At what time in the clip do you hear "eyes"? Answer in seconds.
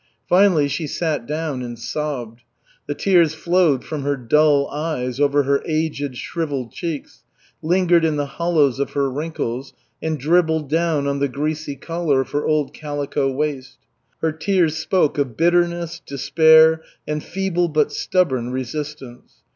4.69-5.19